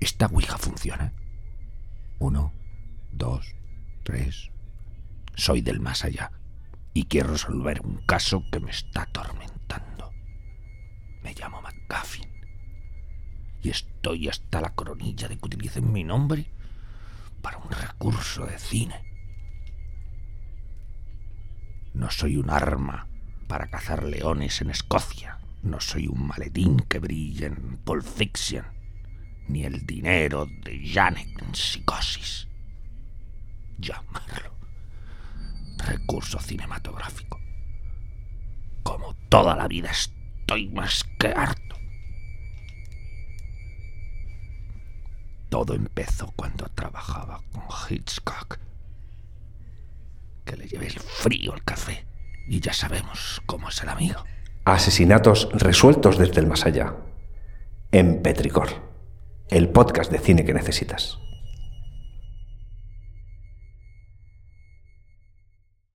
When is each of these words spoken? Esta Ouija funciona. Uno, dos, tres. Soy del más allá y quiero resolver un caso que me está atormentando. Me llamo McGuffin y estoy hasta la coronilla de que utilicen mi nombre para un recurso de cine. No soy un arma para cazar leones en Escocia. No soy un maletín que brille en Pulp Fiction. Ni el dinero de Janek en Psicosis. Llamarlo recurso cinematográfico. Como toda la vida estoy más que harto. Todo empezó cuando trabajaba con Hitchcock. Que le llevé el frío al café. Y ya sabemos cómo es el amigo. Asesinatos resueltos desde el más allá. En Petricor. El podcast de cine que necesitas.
Esta 0.00 0.26
Ouija 0.26 0.56
funciona. 0.56 1.12
Uno, 2.18 2.52
dos, 3.12 3.54
tres. 4.02 4.50
Soy 5.36 5.60
del 5.60 5.80
más 5.80 6.04
allá 6.04 6.32
y 6.92 7.04
quiero 7.04 7.32
resolver 7.32 7.80
un 7.82 7.98
caso 8.06 8.42
que 8.50 8.60
me 8.60 8.70
está 8.70 9.02
atormentando. 9.02 10.12
Me 11.22 11.34
llamo 11.34 11.60
McGuffin 11.62 12.28
y 13.62 13.70
estoy 13.70 14.28
hasta 14.28 14.60
la 14.60 14.74
coronilla 14.74 15.28
de 15.28 15.36
que 15.36 15.46
utilicen 15.46 15.92
mi 15.92 16.02
nombre 16.02 16.50
para 17.42 17.58
un 17.58 17.70
recurso 17.70 18.46
de 18.46 18.58
cine. 18.58 19.04
No 21.92 22.10
soy 22.10 22.36
un 22.36 22.50
arma 22.50 23.06
para 23.48 23.68
cazar 23.68 24.04
leones 24.04 24.60
en 24.60 24.70
Escocia. 24.70 25.38
No 25.62 25.80
soy 25.80 26.06
un 26.06 26.26
maletín 26.26 26.78
que 26.78 26.98
brille 26.98 27.46
en 27.46 27.78
Pulp 27.78 28.04
Fiction. 28.04 28.79
Ni 29.50 29.64
el 29.64 29.84
dinero 29.84 30.46
de 30.46 30.80
Janek 30.88 31.42
en 31.42 31.54
Psicosis. 31.54 32.46
Llamarlo 33.78 34.50
recurso 35.86 36.38
cinematográfico. 36.38 37.40
Como 38.82 39.14
toda 39.28 39.56
la 39.56 39.68
vida 39.68 39.90
estoy 39.90 40.68
más 40.68 41.04
que 41.18 41.28
harto. 41.28 41.76
Todo 45.48 45.74
empezó 45.74 46.32
cuando 46.36 46.66
trabajaba 46.74 47.40
con 47.52 47.64
Hitchcock. 47.88 48.58
Que 50.44 50.56
le 50.56 50.68
llevé 50.68 50.86
el 50.86 51.00
frío 51.00 51.52
al 51.52 51.64
café. 51.64 52.06
Y 52.48 52.60
ya 52.60 52.72
sabemos 52.72 53.42
cómo 53.46 53.68
es 53.68 53.82
el 53.82 53.88
amigo. 53.88 54.24
Asesinatos 54.64 55.48
resueltos 55.52 56.18
desde 56.18 56.40
el 56.40 56.46
más 56.46 56.66
allá. 56.66 56.94
En 57.90 58.22
Petricor. 58.22 58.89
El 59.50 59.68
podcast 59.68 60.12
de 60.12 60.20
cine 60.20 60.44
que 60.44 60.54
necesitas. 60.54 61.18